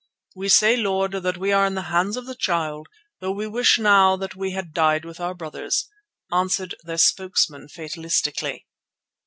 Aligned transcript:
"We 0.35 0.49
say, 0.49 0.77
Lord, 0.77 1.11
that 1.11 1.37
we 1.37 1.51
are 1.51 1.63
in 1.67 1.75
the 1.75 1.83
hands 1.93 2.17
of 2.17 2.25
the 2.25 2.33
Child, 2.33 2.87
though 3.19 3.31
we 3.33 3.45
wish 3.45 3.77
now 3.77 4.15
that 4.15 4.35
we 4.35 4.49
had 4.49 4.73
died 4.73 5.05
with 5.05 5.19
our 5.19 5.35
brothers," 5.35 5.89
answered 6.33 6.73
their 6.83 6.97
spokesman 6.97 7.67
fatalistically. 7.67 8.65